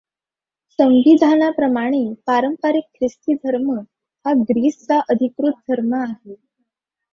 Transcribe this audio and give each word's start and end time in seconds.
संविधानाप्रमाणे 0.79 1.99
पारंपारिक 2.27 2.83
ख्रिस्ती 2.95 3.33
धर्म 3.35 3.71
हा 4.25 4.33
ग्रीसचा 4.49 4.99
अधिकृत 5.09 5.61
धर्म 5.69 5.93
आहे. 5.95 6.35